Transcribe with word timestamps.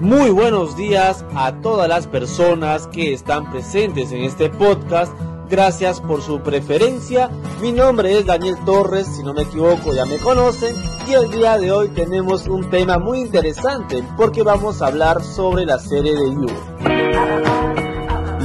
Muy 0.00 0.28
buenos 0.28 0.76
días 0.76 1.24
a 1.34 1.52
todas 1.62 1.88
las 1.88 2.06
personas 2.06 2.86
que 2.88 3.14
están 3.14 3.50
presentes 3.50 4.12
en 4.12 4.24
este 4.24 4.50
podcast. 4.50 5.10
Gracias 5.48 6.02
por 6.02 6.20
su 6.20 6.40
preferencia. 6.40 7.30
Mi 7.62 7.72
nombre 7.72 8.18
es 8.18 8.26
Daniel 8.26 8.56
Torres, 8.66 9.06
si 9.06 9.22
no 9.22 9.32
me 9.32 9.42
equivoco 9.42 9.94
ya 9.94 10.04
me 10.04 10.18
conocen. 10.18 10.76
Y 11.08 11.14
el 11.14 11.30
día 11.30 11.56
de 11.56 11.72
hoy 11.72 11.88
tenemos 11.88 12.46
un 12.46 12.68
tema 12.68 12.98
muy 12.98 13.20
interesante 13.20 14.04
porque 14.18 14.42
vamos 14.42 14.82
a 14.82 14.88
hablar 14.88 15.22
sobre 15.22 15.64
la 15.64 15.78
serie 15.78 16.12
de 16.12 16.30
You. 16.30 17.75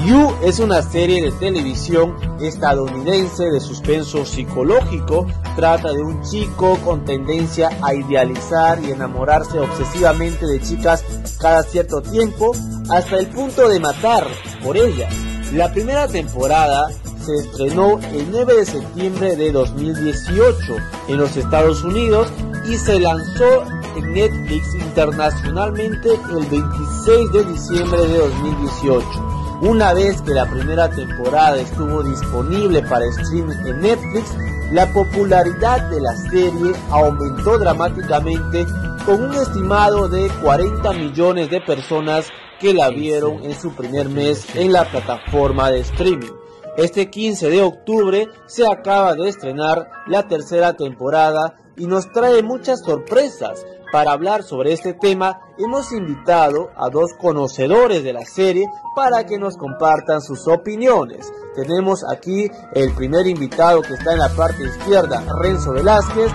You 0.05 0.33
es 0.41 0.59
una 0.59 0.81
serie 0.81 1.21
de 1.21 1.31
televisión 1.31 2.15
estadounidense 2.39 3.45
de 3.45 3.59
suspenso 3.59 4.25
psicológico. 4.25 5.27
Trata 5.55 5.91
de 5.91 6.01
un 6.01 6.23
chico 6.23 6.77
con 6.83 7.05
tendencia 7.05 7.69
a 7.81 7.93
idealizar 7.93 8.81
y 8.83 8.91
enamorarse 8.91 9.59
obsesivamente 9.59 10.47
de 10.47 10.59
chicas 10.59 11.03
cada 11.39 11.61
cierto 11.63 12.01
tiempo 12.01 12.51
hasta 12.89 13.17
el 13.17 13.27
punto 13.27 13.69
de 13.69 13.79
matar 13.79 14.25
por 14.63 14.75
ellas. 14.75 15.13
La 15.53 15.71
primera 15.71 16.07
temporada 16.07 16.89
se 17.23 17.35
estrenó 17.35 17.99
el 17.99 18.31
9 18.31 18.55
de 18.55 18.65
septiembre 18.65 19.35
de 19.35 19.51
2018 19.51 20.75
en 21.09 21.17
los 21.17 21.37
Estados 21.37 21.83
Unidos 21.83 22.27
y 22.67 22.75
se 22.77 22.99
lanzó 22.99 23.63
en 23.95 24.13
Netflix 24.13 24.73
internacionalmente 24.73 26.09
el 26.09 26.45
26 26.47 27.31
de 27.33 27.43
diciembre 27.45 28.07
de 28.07 28.17
2018. 28.17 29.30
Una 29.61 29.93
vez 29.93 30.19
que 30.23 30.33
la 30.33 30.49
primera 30.49 30.89
temporada 30.89 31.55
estuvo 31.57 32.01
disponible 32.01 32.81
para 32.81 33.05
streaming 33.05 33.57
en 33.67 33.81
Netflix, 33.81 34.35
la 34.71 34.91
popularidad 34.91 35.87
de 35.91 36.01
la 36.01 36.15
serie 36.15 36.73
aumentó 36.89 37.59
dramáticamente 37.59 38.65
con 39.05 39.23
un 39.23 39.35
estimado 39.35 40.09
de 40.09 40.31
40 40.41 40.93
millones 40.93 41.51
de 41.51 41.61
personas 41.61 42.25
que 42.59 42.73
la 42.73 42.89
vieron 42.89 43.43
en 43.43 43.53
su 43.53 43.71
primer 43.75 44.09
mes 44.09 44.47
en 44.55 44.73
la 44.73 44.89
plataforma 44.89 45.69
de 45.69 45.81
streaming. 45.81 46.31
Este 46.77 47.11
15 47.11 47.49
de 47.51 47.61
octubre 47.61 48.29
se 48.47 48.67
acaba 48.67 49.13
de 49.13 49.29
estrenar 49.29 49.91
la 50.07 50.27
tercera 50.27 50.73
temporada 50.73 51.55
y 51.81 51.87
nos 51.87 52.11
trae 52.11 52.43
muchas 52.43 52.81
sorpresas, 52.81 53.65
para 53.91 54.11
hablar 54.11 54.43
sobre 54.43 54.71
este 54.71 54.93
tema 54.93 55.41
hemos 55.57 55.91
invitado 55.91 56.69
a 56.77 56.89
dos 56.89 57.11
conocedores 57.19 58.03
de 58.03 58.13
la 58.13 58.23
serie 58.23 58.69
para 58.95 59.25
que 59.25 59.39
nos 59.39 59.57
compartan 59.57 60.21
sus 60.21 60.47
opiniones. 60.47 61.33
Tenemos 61.55 62.05
aquí 62.09 62.49
el 62.73 62.93
primer 62.93 63.25
invitado 63.25 63.81
que 63.81 63.95
está 63.95 64.13
en 64.13 64.19
la 64.19 64.29
parte 64.29 64.63
izquierda, 64.63 65.25
Renzo 65.41 65.73
Velázquez, 65.73 66.31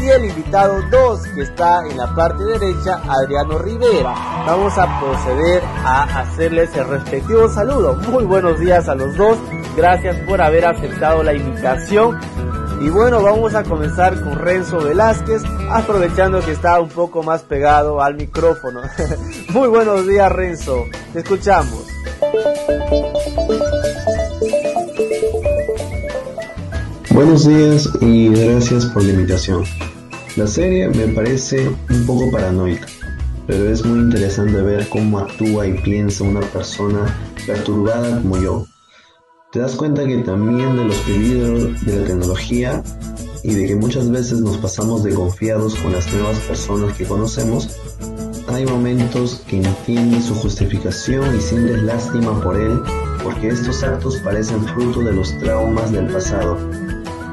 y 0.00 0.08
el 0.08 0.24
invitado 0.24 0.80
2 0.90 1.20
que 1.34 1.42
está 1.42 1.82
en 1.88 1.96
la 1.96 2.14
parte 2.14 2.44
derecha, 2.44 3.02
Adriano 3.08 3.58
Rivera. 3.58 4.14
Vamos 4.46 4.72
a 4.78 5.00
proceder 5.00 5.62
a 5.84 6.20
hacerles 6.20 6.74
el 6.76 6.88
respectivo 6.88 7.48
saludo. 7.48 7.94
Muy 7.94 8.24
buenos 8.24 8.58
días 8.58 8.88
a 8.88 8.94
los 8.94 9.16
dos. 9.16 9.36
Gracias 9.76 10.16
por 10.26 10.40
haber 10.40 10.64
aceptado 10.64 11.22
la 11.22 11.34
invitación 11.34 12.18
y 12.84 12.90
bueno, 12.90 13.22
vamos 13.22 13.54
a 13.54 13.62
comenzar 13.62 14.20
con 14.20 14.36
Renzo 14.38 14.78
Velázquez, 14.78 15.42
aprovechando 15.70 16.40
que 16.40 16.50
está 16.50 16.80
un 16.80 16.88
poco 16.88 17.22
más 17.22 17.42
pegado 17.42 18.02
al 18.02 18.16
micrófono. 18.16 18.80
Muy 19.50 19.68
buenos 19.68 20.06
días 20.06 20.32
Renzo, 20.32 20.86
te 21.12 21.20
escuchamos. 21.20 21.86
Buenos 27.10 27.46
días 27.46 27.88
y 28.00 28.30
gracias 28.30 28.86
por 28.86 29.04
la 29.04 29.12
invitación. 29.12 29.64
La 30.34 30.48
serie 30.48 30.88
me 30.88 31.06
parece 31.08 31.68
un 31.68 32.06
poco 32.06 32.32
paranoica, 32.32 32.88
pero 33.46 33.68
es 33.70 33.84
muy 33.84 34.00
interesante 34.00 34.60
ver 34.60 34.88
cómo 34.88 35.20
actúa 35.20 35.68
y 35.68 35.74
piensa 35.82 36.24
una 36.24 36.40
persona 36.40 37.04
perturbada 37.46 38.20
como 38.22 38.38
yo 38.38 38.66
te 39.52 39.58
das 39.58 39.76
cuenta 39.76 40.06
que 40.06 40.16
también 40.18 40.78
de 40.78 40.86
los 40.86 40.96
peligros 41.00 41.84
de 41.84 42.00
la 42.00 42.06
tecnología 42.06 42.82
y 43.42 43.52
de 43.52 43.66
que 43.66 43.76
muchas 43.76 44.10
veces 44.10 44.40
nos 44.40 44.56
pasamos 44.56 45.04
de 45.04 45.12
confiados 45.12 45.74
con 45.74 45.92
las 45.92 46.10
nuevas 46.10 46.38
personas 46.38 46.96
que 46.96 47.04
conocemos, 47.04 47.68
hay 48.48 48.64
momentos 48.64 49.42
que 49.46 49.58
entiendes 49.58 50.24
su 50.24 50.34
justificación 50.36 51.36
y 51.36 51.40
sientes 51.42 51.82
lástima 51.82 52.40
por 52.40 52.58
él 52.58 52.80
porque 53.22 53.48
estos 53.48 53.82
actos 53.82 54.16
parecen 54.24 54.64
fruto 54.68 55.00
de 55.00 55.12
los 55.12 55.36
traumas 55.38 55.92
del 55.92 56.06
pasado, 56.06 56.56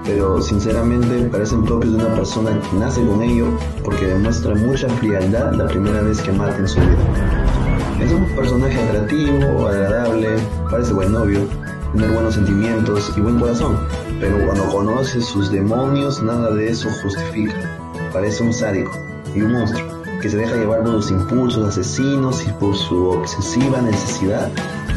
pero 0.04 0.42
sinceramente 0.42 1.30
parecen 1.30 1.64
propios 1.64 1.98
de 1.98 2.04
una 2.04 2.16
persona 2.16 2.60
que 2.70 2.78
nace 2.78 3.02
con 3.06 3.24
ello 3.24 3.48
porque 3.82 4.08
demuestra 4.08 4.56
mucha 4.56 4.90
frialdad 4.90 5.54
la 5.54 5.68
primera 5.68 6.02
vez 6.02 6.20
que 6.20 6.34
mata 6.34 6.58
en 6.58 6.68
su 6.68 6.82
vida. 6.82 6.98
Es 8.02 8.12
un 8.12 8.26
personaje 8.36 8.78
atractivo, 8.78 9.68
agradable, 9.68 10.36
parece 10.70 10.94
buen 10.94 11.14
novio, 11.14 11.48
tener 11.94 12.12
buenos 12.12 12.36
sentimientos 12.36 13.12
y 13.16 13.22
buen 13.22 13.40
corazón, 13.40 13.78
pero 14.20 14.46
cuando 14.46 14.66
conoce 14.66 15.22
sus 15.22 15.52
demonios 15.52 16.22
nada 16.22 16.52
de 16.52 16.70
eso 16.70 16.90
justifica. 17.02 17.56
Parece 18.14 18.44
un 18.44 18.54
sádico 18.54 18.92
y 19.36 19.42
un 19.42 19.54
monstruo 19.54 20.00
que 20.22 20.30
se 20.30 20.38
deja 20.38 20.56
llevar 20.56 20.84
por 20.84 20.94
los 20.94 21.12
impulsos 21.12 21.68
asesinos 21.68 22.46
y 22.46 22.52
por 22.54 22.76
su 22.76 23.10
obsesiva 23.10 23.82
necesidad 23.82 24.50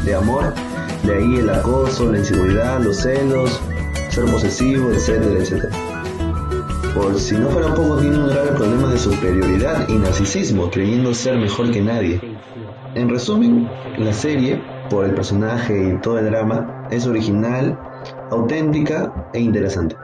de 0.05 0.15
amor, 0.15 0.53
de 1.05 1.15
ahí 1.15 1.37
el 1.37 1.51
acoso, 1.51 2.11
la 2.11 2.19
inseguridad, 2.19 2.81
los 2.81 2.97
celos, 2.97 3.61
ser 4.09 4.25
posesivo, 4.25 4.91
etcétera, 4.91 5.41
etcétera. 5.41 5.77
Por 6.95 7.19
si 7.19 7.37
no 7.37 7.49
fuera 7.49 7.75
poco, 7.75 7.97
tiene 7.97 8.19
un 8.19 8.29
grave 8.29 8.53
problema 8.53 8.89
de 8.89 8.99
superioridad 8.99 9.89
y 9.89 9.95
narcisismo, 9.95 10.71
creyendo 10.71 11.15
ser 11.15 11.39
mejor 11.39 11.71
que 11.71 11.81
nadie. 11.81 12.21
En 12.95 13.09
resumen, 13.09 13.69
la 13.97 14.13
serie 14.13 14.61
por 14.91 15.07
el 15.07 15.15
personaje 15.15 15.95
y 15.95 16.01
todo 16.03 16.19
el 16.19 16.27
drama, 16.27 16.82
es 16.93 17.07
original, 17.07 17.79
auténtica 18.31 19.31
e 19.33 19.41
interesante. 19.41 19.97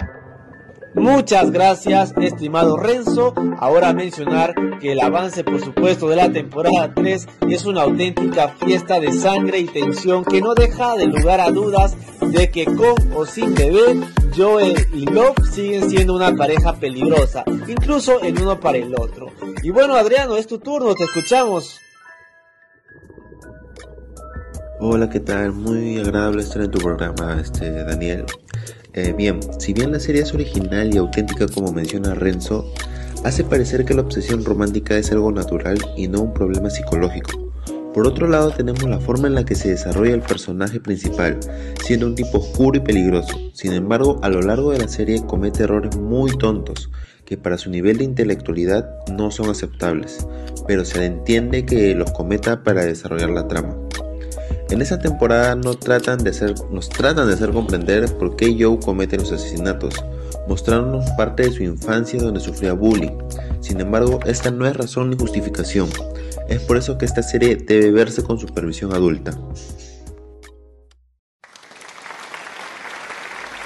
Muchas 0.94 1.50
gracias, 1.50 2.14
estimado 2.18 2.76
Renzo. 2.76 3.34
Ahora 3.58 3.92
mencionar 3.92 4.54
que 4.80 4.92
el 4.92 5.00
avance, 5.00 5.44
por 5.44 5.60
supuesto, 5.60 6.08
de 6.08 6.16
la 6.16 6.32
temporada 6.32 6.92
3 6.94 7.28
es 7.50 7.66
una 7.66 7.82
auténtica 7.82 8.48
fiesta 8.48 8.98
de 8.98 9.12
sangre 9.12 9.58
y 9.58 9.66
tensión 9.66 10.24
que 10.24 10.40
no 10.40 10.54
deja 10.54 10.96
de 10.96 11.06
lugar 11.06 11.40
a 11.40 11.50
dudas 11.50 11.94
de 12.20 12.50
que 12.50 12.64
con 12.64 13.12
o 13.14 13.26
sin 13.26 13.54
bebé, 13.54 14.00
Joe 14.36 14.74
y 14.94 15.04
Love 15.06 15.36
siguen 15.50 15.88
siendo 15.90 16.14
una 16.14 16.34
pareja 16.34 16.74
peligrosa, 16.74 17.44
incluso 17.66 18.20
el 18.20 18.40
uno 18.40 18.58
para 18.58 18.78
el 18.78 18.94
otro. 18.98 19.30
Y 19.62 19.70
bueno, 19.70 19.94
Adriano, 19.94 20.36
es 20.36 20.46
tu 20.46 20.58
turno, 20.58 20.94
te 20.94 21.04
escuchamos. 21.04 21.80
Hola, 24.80 25.10
¿qué 25.10 25.18
tal? 25.18 25.50
Muy 25.54 25.98
agradable 25.98 26.40
estar 26.40 26.62
en 26.62 26.70
tu 26.70 26.78
programa, 26.78 27.40
este, 27.40 27.68
Daniel. 27.82 28.24
Eh, 28.92 29.12
bien, 29.12 29.40
si 29.58 29.72
bien 29.72 29.90
la 29.90 29.98
serie 29.98 30.22
es 30.22 30.32
original 30.32 30.94
y 30.94 30.98
auténtica 30.98 31.48
como 31.48 31.72
menciona 31.72 32.14
Renzo, 32.14 32.64
hace 33.24 33.42
parecer 33.42 33.84
que 33.84 33.94
la 33.94 34.02
obsesión 34.02 34.44
romántica 34.44 34.96
es 34.96 35.10
algo 35.10 35.32
natural 35.32 35.78
y 35.96 36.06
no 36.06 36.20
un 36.20 36.32
problema 36.32 36.70
psicológico. 36.70 37.50
Por 37.92 38.06
otro 38.06 38.28
lado 38.28 38.52
tenemos 38.52 38.84
la 38.84 39.00
forma 39.00 39.26
en 39.26 39.34
la 39.34 39.44
que 39.44 39.56
se 39.56 39.70
desarrolla 39.70 40.14
el 40.14 40.22
personaje 40.22 40.78
principal, 40.78 41.40
siendo 41.84 42.06
un 42.06 42.14
tipo 42.14 42.38
oscuro 42.38 42.78
y 42.78 42.80
peligroso. 42.80 43.36
Sin 43.54 43.72
embargo, 43.72 44.20
a 44.22 44.28
lo 44.28 44.42
largo 44.42 44.70
de 44.70 44.78
la 44.78 44.86
serie 44.86 45.26
comete 45.26 45.64
errores 45.64 45.96
muy 45.96 46.38
tontos, 46.38 46.88
que 47.24 47.36
para 47.36 47.58
su 47.58 47.68
nivel 47.68 47.98
de 47.98 48.04
intelectualidad 48.04 48.88
no 49.12 49.32
son 49.32 49.50
aceptables, 49.50 50.24
pero 50.68 50.84
se 50.84 51.04
entiende 51.04 51.66
que 51.66 51.96
los 51.96 52.12
cometa 52.12 52.62
para 52.62 52.84
desarrollar 52.84 53.30
la 53.30 53.48
trama. 53.48 53.76
En 54.70 54.82
esa 54.82 54.98
temporada 54.98 55.54
no 55.54 55.74
tratan 55.74 56.22
de 56.22 56.30
hacer, 56.30 56.54
nos 56.70 56.90
tratan 56.90 57.26
de 57.26 57.34
hacer 57.34 57.52
comprender 57.52 58.12
por 58.18 58.36
qué 58.36 58.54
Joe 58.58 58.78
comete 58.78 59.16
los 59.16 59.32
asesinatos, 59.32 59.94
mostrándonos 60.46 61.08
parte 61.12 61.44
de 61.44 61.52
su 61.52 61.62
infancia 61.62 62.20
donde 62.20 62.40
sufría 62.40 62.74
bullying. 62.74 63.16
Sin 63.60 63.80
embargo, 63.80 64.20
esta 64.26 64.50
no 64.50 64.66
es 64.66 64.76
razón 64.76 65.08
ni 65.08 65.16
justificación. 65.16 65.88
Es 66.48 66.60
por 66.60 66.76
eso 66.76 66.98
que 66.98 67.06
esta 67.06 67.22
serie 67.22 67.56
debe 67.56 67.90
verse 67.92 68.22
con 68.22 68.38
supervisión 68.38 68.92
adulta. 68.92 69.32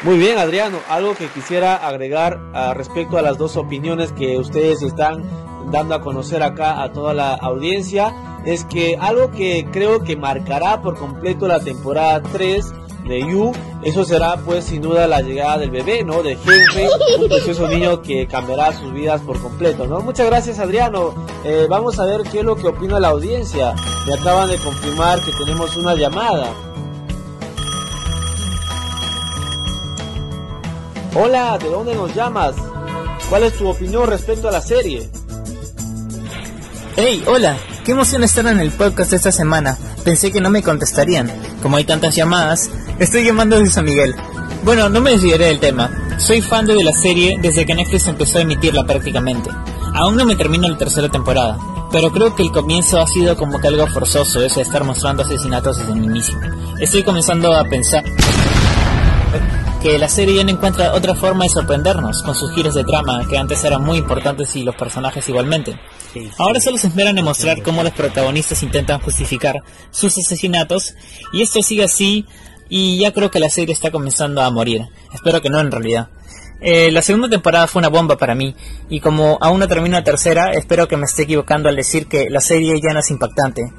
Muy 0.04 0.18
bien, 0.18 0.36
Adriano, 0.36 0.78
algo 0.88 1.14
que 1.14 1.28
quisiera 1.28 1.76
agregar 1.76 2.40
ah, 2.54 2.74
respecto 2.74 3.18
a 3.18 3.22
las 3.22 3.38
dos 3.38 3.56
opiniones 3.56 4.10
que 4.12 4.36
ustedes 4.36 4.82
están 4.82 5.22
dando 5.70 5.94
a 5.94 6.00
conocer 6.00 6.42
acá 6.42 6.82
a 6.82 6.92
toda 6.92 7.14
la 7.14 7.34
audiencia 7.34 8.12
es 8.44 8.64
que 8.64 8.98
algo 9.00 9.30
que 9.30 9.64
creo 9.70 10.02
que 10.02 10.16
marcará 10.16 10.82
por 10.82 10.98
completo 10.98 11.46
la 11.46 11.60
temporada 11.60 12.20
3 12.20 12.72
de 13.04 13.20
You, 13.20 13.52
eso 13.84 14.04
será 14.04 14.38
pues 14.38 14.64
sin 14.64 14.82
duda 14.82 15.06
la 15.06 15.20
llegada 15.20 15.58
del 15.58 15.70
bebé, 15.70 16.02
¿no? 16.02 16.24
De 16.24 16.32
Henry, 16.32 16.88
un 17.20 17.28
precioso 17.28 17.68
niño 17.68 18.02
que 18.02 18.26
cambiará 18.26 18.72
sus 18.72 18.92
vidas 18.92 19.20
por 19.20 19.40
completo, 19.40 19.86
¿no? 19.86 20.00
Muchas 20.00 20.26
gracias 20.26 20.58
Adriano, 20.58 21.14
eh, 21.44 21.66
vamos 21.70 22.00
a 22.00 22.06
ver 22.06 22.22
qué 22.22 22.40
es 22.40 22.44
lo 22.44 22.56
que 22.56 22.66
opina 22.66 22.98
la 22.98 23.08
audiencia, 23.08 23.72
me 24.06 24.14
acaban 24.14 24.48
de 24.48 24.56
confirmar 24.58 25.20
que 25.24 25.30
tenemos 25.38 25.76
una 25.76 25.94
llamada. 25.94 26.71
Hola, 31.14 31.58
¿de 31.58 31.68
dónde 31.68 31.94
nos 31.94 32.14
llamas? 32.14 32.54
¿Cuál 33.28 33.42
es 33.42 33.52
tu 33.58 33.68
opinión 33.68 34.08
respecto 34.08 34.48
a 34.48 34.50
la 34.50 34.62
serie? 34.62 35.10
Hey, 36.96 37.22
hola, 37.26 37.58
qué 37.84 37.92
emoción 37.92 38.24
estar 38.24 38.46
en 38.46 38.58
el 38.60 38.70
podcast 38.70 39.12
esta 39.12 39.30
semana. 39.30 39.76
Pensé 40.04 40.32
que 40.32 40.40
no 40.40 40.48
me 40.48 40.62
contestarían. 40.62 41.30
Como 41.60 41.76
hay 41.76 41.84
tantas 41.84 42.16
llamadas, 42.16 42.70
estoy 42.98 43.24
llamando 43.24 43.58
desde 43.58 43.74
San 43.74 43.84
Miguel. 43.84 44.14
Bueno, 44.64 44.88
no 44.88 45.02
me 45.02 45.10
desviaré 45.10 45.46
del 45.46 45.60
tema. 45.60 45.90
Soy 46.16 46.40
fan 46.40 46.64
de 46.64 46.82
la 46.82 46.92
serie 46.92 47.36
desde 47.42 47.66
que 47.66 47.74
Netflix 47.74 48.06
empezó 48.06 48.38
a 48.38 48.42
emitirla 48.42 48.84
prácticamente. 48.84 49.50
Aún 49.94 50.16
no 50.16 50.24
me 50.24 50.34
termino 50.34 50.66
la 50.66 50.78
tercera 50.78 51.10
temporada, 51.10 51.58
pero 51.90 52.10
creo 52.10 52.34
que 52.34 52.42
el 52.42 52.52
comienzo 52.52 52.98
ha 52.98 53.06
sido 53.06 53.36
como 53.36 53.60
que 53.60 53.68
algo 53.68 53.86
forzoso 53.86 54.42
eso 54.42 54.60
de 54.60 54.62
estar 54.62 54.82
mostrando 54.82 55.24
asesinatos 55.24 55.76
desde 55.76 55.92
el 55.92 56.04
inicio. 56.04 56.40
Estoy 56.80 57.02
comenzando 57.02 57.52
a 57.52 57.64
pensar 57.64 58.02
que 59.82 59.98
la 59.98 60.08
serie 60.08 60.36
ya 60.36 60.44
no 60.44 60.50
encuentra 60.50 60.94
otra 60.94 61.16
forma 61.16 61.42
de 61.42 61.50
sorprendernos 61.50 62.22
con 62.22 62.36
sus 62.36 62.52
giros 62.54 62.74
de 62.74 62.84
trama 62.84 63.26
que 63.28 63.36
antes 63.36 63.64
eran 63.64 63.82
muy 63.82 63.98
importantes 63.98 64.54
y 64.54 64.62
los 64.62 64.76
personajes 64.76 65.28
igualmente. 65.28 65.76
Ahora 66.38 66.60
solo 66.60 66.78
se 66.78 66.86
esperan 66.86 67.18
en 67.18 67.24
mostrar 67.24 67.62
cómo 67.62 67.82
los 67.82 67.92
protagonistas 67.92 68.62
intentan 68.62 69.00
justificar 69.00 69.56
sus 69.90 70.16
asesinatos 70.16 70.94
y 71.32 71.42
esto 71.42 71.62
sigue 71.62 71.82
así 71.82 72.26
y 72.68 72.98
ya 72.98 73.12
creo 73.12 73.32
que 73.32 73.40
la 73.40 73.50
serie 73.50 73.74
está 73.74 73.90
comenzando 73.90 74.40
a 74.40 74.50
morir. 74.50 74.82
Espero 75.12 75.42
que 75.42 75.50
no 75.50 75.58
en 75.58 75.72
realidad. 75.72 76.10
Eh, 76.60 76.92
la 76.92 77.02
segunda 77.02 77.28
temporada 77.28 77.66
fue 77.66 77.80
una 77.80 77.88
bomba 77.88 78.16
para 78.16 78.36
mí 78.36 78.54
y 78.88 79.00
como 79.00 79.36
aún 79.40 79.58
no 79.58 79.66
termino 79.66 79.96
la 79.96 80.04
tercera, 80.04 80.52
espero 80.52 80.86
que 80.86 80.96
me 80.96 81.06
esté 81.06 81.22
equivocando 81.22 81.68
al 81.68 81.74
decir 81.74 82.06
que 82.06 82.30
la 82.30 82.40
serie 82.40 82.80
ya 82.80 82.92
no 82.92 83.00
es 83.00 83.10
impactante. 83.10 83.72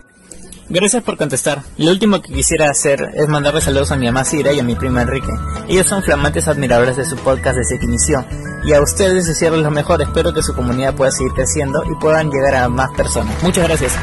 Gracias 0.69 1.03
por 1.03 1.17
contestar. 1.17 1.61
Lo 1.77 1.91
último 1.91 2.21
que 2.21 2.33
quisiera 2.33 2.69
hacer 2.69 3.11
es 3.15 3.27
mandarle 3.27 3.61
saludos 3.61 3.91
a 3.91 3.97
mi 3.97 4.05
mamá 4.05 4.23
Cira 4.23 4.53
y 4.53 4.59
a 4.59 4.63
mi 4.63 4.75
prima 4.75 5.01
Enrique. 5.01 5.31
Ellos 5.67 5.87
son 5.87 6.03
flamantes 6.03 6.47
admiradores 6.47 6.97
de 6.97 7.05
su 7.05 7.17
podcast 7.17 7.57
desde 7.57 7.79
que 7.79 7.85
inició. 7.85 8.25
Y 8.63 8.73
a 8.73 8.81
ustedes 8.81 9.27
desearles 9.27 9.63
lo 9.63 9.71
mejor. 9.71 10.01
Espero 10.01 10.33
que 10.33 10.41
su 10.41 10.55
comunidad 10.55 10.95
pueda 10.95 11.11
seguir 11.11 11.33
creciendo 11.33 11.83
y 11.83 11.99
puedan 11.99 12.29
llegar 12.29 12.55
a 12.55 12.69
más 12.69 12.91
personas. 12.91 13.41
Muchas 13.43 13.67
gracias. 13.67 13.93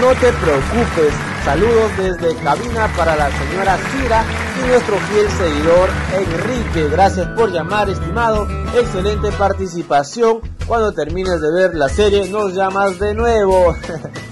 No 0.00 0.08
te 0.14 0.32
preocupes. 0.32 1.14
Saludos 1.44 1.90
desde 1.96 2.34
cabina 2.42 2.88
para 2.96 3.16
la 3.16 3.30
señora 3.30 3.78
Cira 3.90 4.24
y 4.62 4.68
nuestro 4.68 4.96
fiel 4.96 5.28
seguidor 5.30 5.90
Enrique. 6.14 6.88
Gracias 6.90 7.26
por 7.28 7.52
llamar, 7.52 7.88
estimado. 7.88 8.46
Excelente 8.74 9.30
participación. 9.32 10.40
Cuando 10.66 10.92
termines 10.92 11.40
de 11.40 11.52
ver 11.52 11.74
la 11.74 11.88
serie, 11.88 12.28
nos 12.28 12.54
llamas 12.54 12.98
de 12.98 13.14
nuevo. 13.14 13.74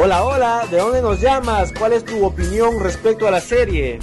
Hola, 0.00 0.22
hola, 0.22 0.64
¿de 0.70 0.78
dónde 0.78 1.02
nos 1.02 1.20
llamas? 1.20 1.72
¿Cuál 1.76 1.92
es 1.92 2.04
tu 2.04 2.24
opinión 2.24 2.78
respecto 2.78 3.26
a 3.26 3.32
la 3.32 3.40
serie? 3.40 3.98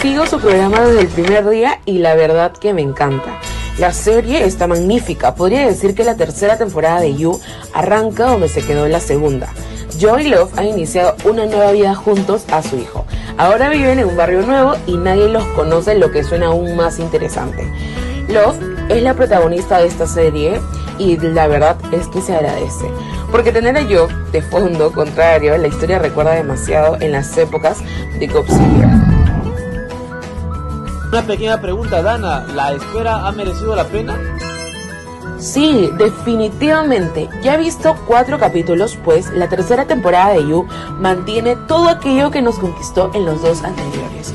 Sigo 0.00 0.24
su 0.24 0.40
programa 0.40 0.80
desde 0.80 1.02
el 1.02 1.08
primer 1.08 1.46
día 1.50 1.78
y 1.84 1.98
la 1.98 2.14
verdad 2.14 2.52
que 2.52 2.72
me 2.72 2.80
encanta. 2.80 3.38
La 3.76 3.92
serie 3.92 4.46
está 4.46 4.66
magnífica. 4.66 5.34
Podría 5.34 5.66
decir 5.66 5.94
que 5.94 6.02
la 6.02 6.16
tercera 6.16 6.56
temporada 6.56 7.02
de 7.02 7.14
You 7.16 7.38
arranca 7.74 8.28
donde 8.28 8.48
se 8.48 8.62
quedó 8.62 8.88
la 8.88 9.00
segunda. 9.00 9.52
Joe 10.00 10.22
y 10.22 10.28
Love 10.30 10.58
han 10.58 10.68
iniciado 10.68 11.16
una 11.24 11.44
nueva 11.44 11.70
vida 11.72 11.94
juntos 11.94 12.46
a 12.50 12.62
su 12.62 12.78
hijo. 12.78 13.04
Ahora 13.36 13.68
viven 13.68 13.98
en 13.98 14.06
un 14.06 14.16
barrio 14.16 14.40
nuevo 14.40 14.74
y 14.86 14.96
nadie 14.96 15.28
los 15.28 15.44
conoce, 15.48 15.96
lo 15.96 16.10
que 16.10 16.24
suena 16.24 16.46
aún 16.46 16.76
más 16.76 16.98
interesante. 16.98 17.70
Love 18.28 18.56
es 18.88 19.02
la 19.02 19.12
protagonista 19.12 19.80
de 19.80 19.88
esta 19.88 20.06
serie 20.06 20.62
y 21.00 21.16
la 21.16 21.48
verdad 21.48 21.78
es 21.92 22.06
que 22.08 22.20
se 22.20 22.34
agradece. 22.34 22.90
Porque 23.30 23.52
tener 23.52 23.76
a 23.76 23.82
Joe 23.84 24.14
de 24.32 24.42
fondo, 24.42 24.92
contrario, 24.92 25.56
la 25.56 25.68
historia 25.68 25.98
recuerda 25.98 26.32
demasiado 26.32 26.98
en 27.00 27.12
las 27.12 27.36
épocas 27.38 27.78
de 28.18 28.26
Godzilla. 28.26 29.00
Una 31.10 31.22
pequeña 31.22 31.60
pregunta, 31.60 32.02
Dana, 32.02 32.44
¿la 32.54 32.74
espera 32.74 33.26
ha 33.26 33.32
merecido 33.32 33.74
la 33.74 33.84
pena? 33.84 34.16
Sí, 35.38 35.90
definitivamente. 35.96 37.30
Ya 37.42 37.54
he 37.54 37.58
visto 37.58 37.96
cuatro 38.06 38.38
capítulos, 38.38 38.98
pues 39.02 39.30
la 39.30 39.48
tercera 39.48 39.86
temporada 39.86 40.34
de 40.34 40.46
You 40.46 40.66
mantiene 40.98 41.56
todo 41.56 41.88
aquello 41.88 42.30
que 42.30 42.42
nos 42.42 42.58
conquistó 42.58 43.10
en 43.14 43.24
los 43.24 43.40
dos 43.40 43.64
anteriores, 43.64 44.34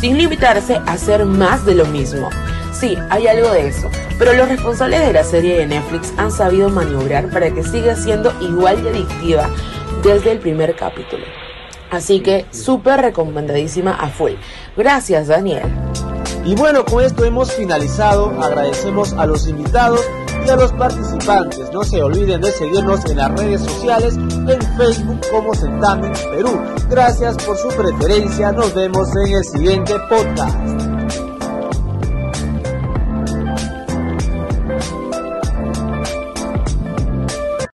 sin 0.00 0.16
limitarse 0.16 0.76
a 0.76 0.92
hacer 0.92 1.26
más 1.26 1.66
de 1.66 1.74
lo 1.74 1.84
mismo. 1.84 2.30
Sí, 2.72 2.96
hay 3.10 3.26
algo 3.26 3.50
de 3.50 3.68
eso, 3.68 3.90
pero 4.18 4.32
los 4.32 4.48
responsables 4.48 5.00
de 5.00 5.12
la 5.12 5.24
serie 5.24 5.58
de 5.58 5.66
Netflix 5.66 6.12
han 6.16 6.32
sabido 6.32 6.68
maniobrar 6.68 7.30
para 7.30 7.50
que 7.50 7.62
siga 7.62 7.96
siendo 7.96 8.32
igual 8.40 8.82
de 8.82 8.90
adictiva 8.90 9.48
desde 10.02 10.32
el 10.32 10.38
primer 10.38 10.74
capítulo. 10.76 11.24
Así 11.90 12.20
que 12.20 12.46
súper 12.50 13.00
recomendadísima 13.00 13.92
a 13.92 14.08
full. 14.08 14.32
Gracias 14.76 15.28
Daniel. 15.28 15.62
Y 16.44 16.54
bueno, 16.54 16.84
con 16.84 17.04
esto 17.04 17.24
hemos 17.24 17.52
finalizado. 17.52 18.30
Agradecemos 18.40 19.12
a 19.14 19.26
los 19.26 19.48
invitados 19.48 20.00
y 20.46 20.50
a 20.50 20.56
los 20.56 20.72
participantes. 20.72 21.72
No 21.72 21.82
se 21.82 22.02
olviden 22.02 22.40
de 22.40 22.52
seguirnos 22.52 23.04
en 23.06 23.16
las 23.16 23.32
redes 23.38 23.62
sociales, 23.62 24.14
en 24.16 24.60
Facebook 24.76 25.20
como 25.30 25.54
Centamen 25.54 26.12
Perú. 26.30 26.60
Gracias 26.88 27.36
por 27.38 27.56
su 27.56 27.68
preferencia. 27.68 28.52
Nos 28.52 28.72
vemos 28.74 29.08
en 29.26 29.34
el 29.34 29.44
siguiente 29.44 29.94
podcast. 30.08 31.25